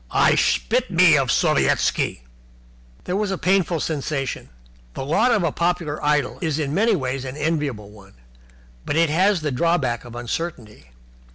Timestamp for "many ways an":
6.73-7.37